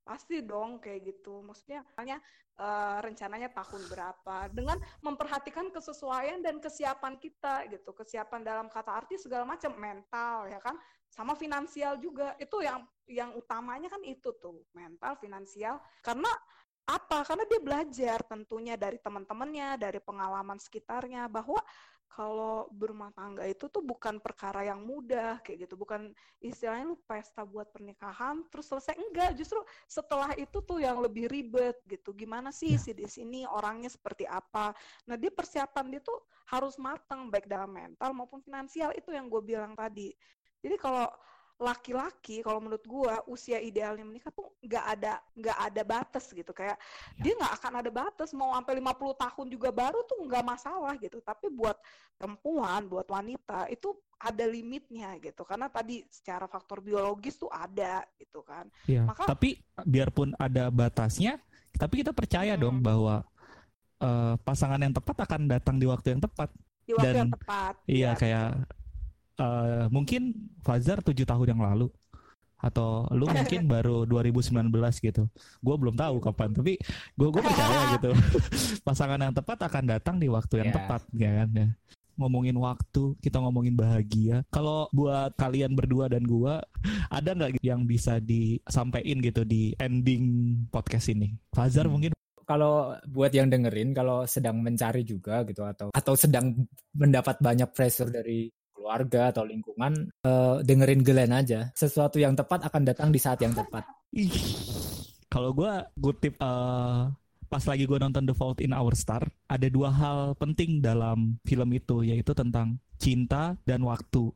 [0.04, 1.46] Pasti dong kayak gitu.
[1.46, 2.18] Maksudnya misalnya
[2.58, 7.94] uh, rencananya tahun berapa dengan memperhatikan kesesuaian dan kesiapan kita gitu.
[7.94, 10.76] Kesiapan dalam kata arti segala macam mental ya kan
[11.14, 12.34] sama finansial juga.
[12.42, 15.78] Itu yang yang utamanya kan itu tuh mental finansial.
[16.02, 16.30] Karena
[16.90, 17.22] apa?
[17.22, 21.62] Karena dia belajar tentunya dari teman-temannya dari pengalaman sekitarnya bahwa
[22.14, 25.74] kalau berumah tangga itu tuh bukan perkara yang mudah kayak gitu.
[25.74, 28.94] Bukan istilahnya lu pesta buat pernikahan terus selesai.
[29.02, 29.58] Enggak justru
[29.90, 32.14] setelah itu tuh yang lebih ribet gitu.
[32.14, 32.82] Gimana sih ya.
[32.82, 34.78] si di sini orangnya seperti apa?
[35.10, 36.22] Nah dia persiapan dia tuh
[36.54, 38.94] harus matang baik dalam mental maupun finansial.
[38.94, 40.14] Itu yang gue bilang tadi
[40.64, 41.06] jadi kalau
[41.62, 46.50] laki-laki kalau menurut gua usia idealnya menikah tuh nggak ada nggak ada batas gitu.
[46.52, 46.82] Kayak
[47.16, 47.22] ya.
[47.22, 48.30] dia nggak akan ada batas.
[48.34, 51.22] Mau sampai 50 tahun juga baru tuh nggak masalah gitu.
[51.22, 51.78] Tapi buat
[52.18, 55.46] perempuan buat wanita itu ada limitnya gitu.
[55.46, 58.68] Karena tadi secara faktor biologis tuh ada gitu kan.
[58.90, 61.40] Ya, maka tapi biarpun ada batasnya
[61.78, 62.62] tapi kita percaya hmm.
[62.62, 63.26] dong bahwa
[64.02, 66.50] uh, pasangan yang tepat akan datang di waktu yang tepat.
[66.84, 67.74] Di waktu Dan, yang tepat.
[67.88, 68.50] iya ya, kayak
[69.40, 71.88] uh, mungkin Fazar tujuh tahun yang lalu
[72.64, 74.72] atau lu mungkin baru 2019
[75.04, 75.28] gitu.
[75.60, 76.80] Gue belum tahu kapan, tapi
[77.20, 78.12] gue gue percaya gitu.
[78.88, 80.78] Pasangan yang tepat akan datang di waktu yang yeah.
[80.80, 81.68] tepat, ya kan ya.
[82.14, 84.46] Ngomongin waktu, kita ngomongin bahagia.
[84.54, 86.62] Kalau buat kalian berdua dan gue,
[87.12, 91.36] ada nggak yang bisa disampaikan gitu di ending podcast ini?
[91.52, 91.92] Fazar hmm.
[91.92, 92.12] mungkin
[92.44, 96.52] kalau buat yang dengerin kalau sedang mencari juga gitu atau atau sedang
[96.92, 98.52] mendapat banyak pressure dari
[98.84, 103.56] keluarga atau lingkungan uh, dengerin Glenn aja sesuatu yang tepat akan datang di saat yang
[103.56, 103.88] tepat
[105.32, 105.72] kalau gue
[106.04, 107.08] kutip uh,
[107.48, 111.72] pas lagi gue nonton The Fault in Our Star ada dua hal penting dalam film
[111.72, 114.36] itu yaitu tentang cinta dan waktu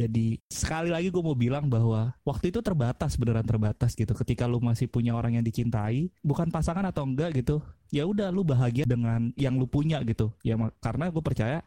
[0.00, 4.14] jadi sekali lagi gue mau bilang bahwa waktu itu terbatas beneran terbatas gitu.
[4.16, 8.46] Ketika lu masih punya orang yang dicintai, bukan pasangan atau enggak gitu, ya udah lu
[8.46, 10.32] bahagia dengan yang lu punya gitu.
[10.46, 11.66] Ya karena gue percaya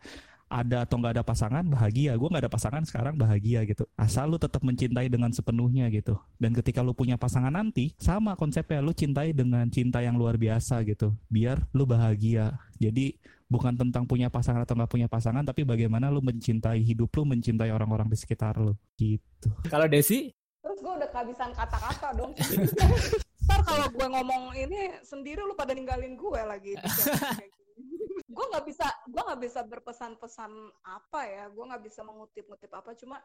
[0.54, 2.14] ada atau nggak ada pasangan bahagia.
[2.14, 3.90] Gue nggak ada pasangan sekarang bahagia gitu.
[3.98, 6.14] Asal lu tetap mencintai dengan sepenuhnya gitu.
[6.38, 10.86] Dan ketika lu punya pasangan nanti sama konsepnya lu cintai dengan cinta yang luar biasa
[10.86, 11.18] gitu.
[11.34, 12.54] Biar lu bahagia.
[12.78, 13.18] Jadi
[13.50, 17.74] bukan tentang punya pasangan atau nggak punya pasangan tapi bagaimana lu mencintai hidup lu mencintai
[17.74, 18.78] orang-orang di sekitar lu.
[18.94, 19.50] Gitu.
[19.66, 20.30] Kalau Desi?
[20.62, 22.32] Terus gue udah kehabisan kata-kata dong.
[23.44, 26.80] Ntar kalau gue ngomong ini sendiri lu pada ninggalin gue lagi
[28.08, 30.52] gue nggak bisa gue nggak bisa berpesan-pesan
[30.88, 33.22] apa ya gue nggak bisa mengutip-ngutip apa cuma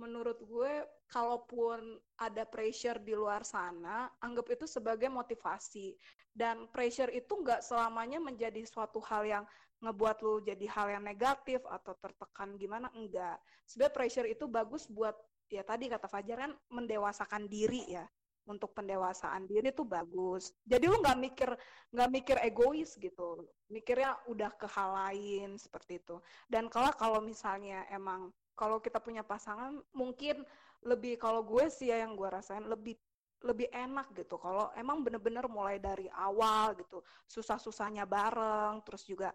[0.00, 0.72] menurut gue
[1.12, 5.92] kalaupun ada pressure di luar sana anggap itu sebagai motivasi.
[6.32, 9.44] Dan pressure itu nggak selamanya menjadi suatu hal yang
[9.84, 12.88] ngebuat lu jadi hal yang negatif atau tertekan gimana?
[12.96, 13.36] Enggak
[13.68, 15.14] sebenarnya pressure itu bagus buat
[15.46, 18.02] ya tadi kata Fajar kan mendewasakan diri ya
[18.50, 20.50] untuk pendewasaan diri tuh bagus.
[20.66, 21.50] Jadi lu nggak mikir
[21.94, 26.18] nggak mikir egois gitu, mikirnya udah ke hal lain seperti itu.
[26.50, 30.42] Dan kalau kalau misalnya emang kalau kita punya pasangan mungkin
[30.84, 32.98] lebih kalau gue sih ya yang gue rasain lebih
[33.40, 39.32] lebih enak gitu kalau emang bener-bener mulai dari awal gitu susah-susahnya bareng terus juga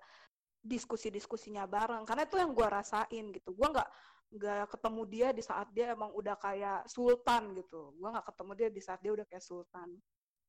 [0.61, 3.89] diskusi-diskusinya bareng karena itu yang gue rasain gitu gue nggak
[4.33, 7.93] nggak ketemu dia di saat dia emang udah kayak sultan gitu.
[7.95, 9.89] Gue nggak ketemu dia di saat dia udah kayak sultan.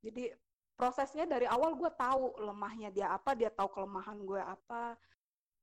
[0.01, 0.33] Jadi
[0.77, 4.97] prosesnya dari awal gue tahu lemahnya dia apa dia tahu kelemahan gue apa.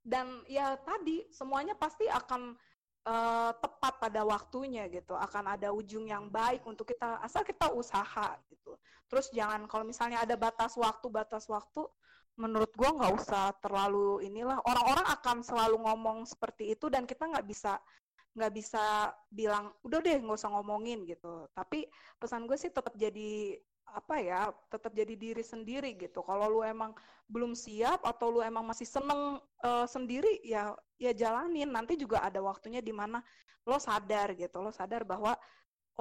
[0.04, 2.60] Dan ya tadi semuanya pasti akan
[3.08, 5.16] uh, tepat pada waktunya gitu.
[5.16, 8.76] Akan ada ujung yang baik untuk kita asal kita usaha gitu.
[9.08, 11.88] Terus jangan kalau misalnya ada batas waktu batas waktu
[12.34, 14.58] menurut gue nggak usah terlalu inilah.
[14.66, 17.78] Orang-orang akan selalu ngomong seperti itu dan kita nggak bisa
[18.34, 21.46] nggak bisa bilang udah deh nggak usah ngomongin gitu.
[21.54, 21.86] Tapi
[22.18, 23.58] pesan gue sih tetap jadi
[23.94, 26.26] apa ya tetap jadi diri sendiri gitu.
[26.26, 26.98] Kalau lu emang
[27.30, 31.70] belum siap atau lu emang masih seneng uh, sendiri ya ya jalanin.
[31.70, 33.22] Nanti juga ada waktunya di mana
[33.64, 35.38] lo sadar gitu lo sadar bahwa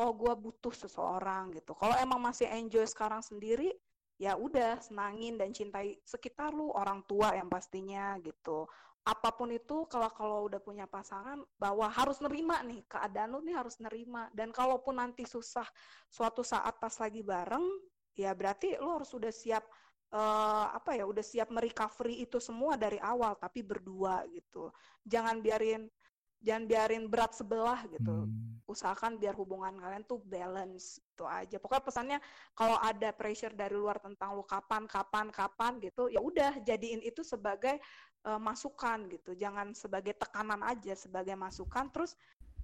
[0.01, 1.77] oh gue butuh seseorang gitu.
[1.77, 3.77] Kalau emang masih enjoy sekarang sendiri
[4.17, 8.71] ya udah senangin dan cintai sekitar lu orang tua yang pastinya gitu
[9.03, 13.59] apa pun itu kalau kalau udah punya pasangan bahwa harus nerima nih keadaan lu nih
[13.59, 14.31] harus nerima.
[14.31, 15.67] Dan kalaupun nanti susah
[16.07, 17.67] suatu saat pas lagi bareng
[18.15, 19.67] ya berarti lu harus udah siap
[20.15, 24.71] uh, apa ya udah siap merecovery itu semua dari awal tapi berdua gitu.
[25.03, 25.91] Jangan biarin
[26.39, 28.27] jangan biarin berat sebelah gitu.
[28.27, 28.51] Hmm.
[28.63, 31.59] usahakan biar hubungan kalian tuh balance itu aja.
[31.61, 32.19] Pokoknya pesannya
[32.57, 37.21] kalau ada pressure dari luar tentang lu kapan kapan kapan gitu ya udah jadiin itu
[37.27, 37.83] sebagai
[38.27, 42.15] uh, masukan gitu jangan sebagai tekanan aja sebagai masukan terus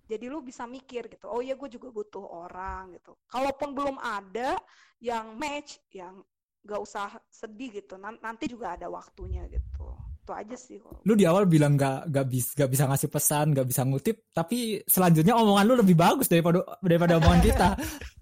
[0.09, 4.57] jadi lu bisa mikir gitu oh ya gue juga butuh orang gitu kalaupun belum ada
[4.99, 6.25] yang match yang
[6.65, 9.95] gak usah sedih gitu nanti juga ada waktunya gitu
[10.29, 11.01] itu aja sih kok.
[11.09, 14.77] Lu di awal bilang gak, gak, bis, gak bisa ngasih pesan, gak bisa ngutip, tapi
[14.85, 17.69] selanjutnya omongan lu lebih bagus daripada daripada omongan kita.